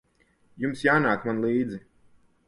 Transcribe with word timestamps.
Jums 0.63 0.81
jānāk 0.85 1.27
man 1.29 1.41
līdzi. 1.43 1.79